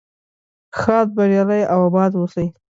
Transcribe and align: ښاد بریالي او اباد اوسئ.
ښاد 0.79 1.07
بریالي 1.15 1.61
او 1.73 1.79
اباد 1.89 2.11
اوسئ. 2.17 2.47